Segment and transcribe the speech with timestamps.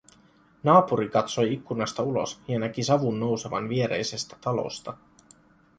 [0.63, 4.97] Naapuri katsoi ikkunasta ulos ja näki savun nousevan viereisestä talosta